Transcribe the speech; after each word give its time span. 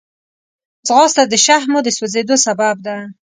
ځغاسته 0.87 1.23
د 1.27 1.33
شحمو 1.45 1.79
د 1.83 1.87
سوځېدو 1.97 2.35
سبب 2.45 2.75
ده 2.85 2.97